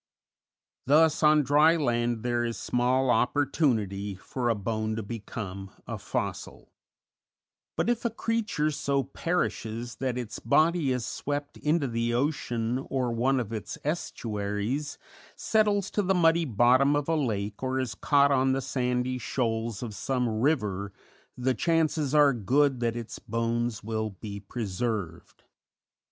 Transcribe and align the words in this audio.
Thus 0.87 1.21
on 1.21 1.43
dry 1.43 1.75
land 1.75 2.23
there 2.23 2.43
is 2.43 2.57
small 2.57 3.11
opportunity 3.11 4.15
for 4.15 4.49
a 4.49 4.55
bone 4.55 4.95
to 4.95 5.03
become 5.03 5.69
a 5.85 5.99
fossil; 5.99 6.71
but, 7.75 7.87
if 7.87 8.03
a 8.03 8.09
creature 8.09 8.71
so 8.71 9.03
perishes 9.03 9.97
that 9.97 10.17
its 10.17 10.39
body 10.39 10.91
is 10.91 11.05
swept 11.05 11.55
into 11.57 11.87
the 11.87 12.15
ocean 12.15 12.79
or 12.89 13.11
one 13.11 13.39
of 13.39 13.53
its 13.53 13.77
estuaries, 13.83 14.97
settles 15.35 15.91
to 15.91 16.01
the 16.01 16.15
muddy 16.15 16.45
bottom 16.45 16.95
of 16.95 17.07
a 17.07 17.13
lake 17.15 17.61
or 17.61 17.79
is 17.79 17.93
caught 17.93 18.31
on 18.31 18.53
the 18.53 18.59
sandy 18.61 19.19
shoals 19.19 19.83
of 19.83 19.93
some 19.93 20.27
river, 20.41 20.91
the 21.37 21.53
chances 21.53 22.15
are 22.15 22.33
good 22.33 22.79
that 22.79 22.95
its 22.97 23.19
bones 23.19 23.83
will 23.83 24.09
be 24.09 24.39
preserved. 24.39 25.43